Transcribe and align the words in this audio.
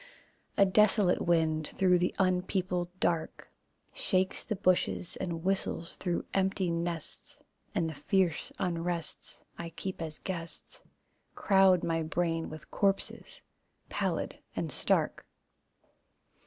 A 0.57 0.65
desolate 0.65 1.21
wind, 1.21 1.67
through 1.67 1.99
the 1.99 2.15
unpeopled 2.17 2.89
dark, 2.99 3.51
Shakes 3.93 4.43
the 4.43 4.55
bushes 4.55 5.15
and 5.17 5.43
whistles 5.43 5.95
through 5.95 6.25
empty 6.33 6.71
nests, 6.71 7.37
And 7.75 7.87
the 7.87 7.93
fierce 7.93 8.51
unrests 8.59 9.43
I 9.59 9.69
keep 9.69 10.01
as 10.01 10.17
guests 10.17 10.81
Crowd 11.35 11.83
my 11.83 12.01
brain 12.01 12.49
with 12.49 12.71
corpses, 12.71 13.43
pallid 13.89 14.39
and 14.55 14.71
stark. 14.71 15.23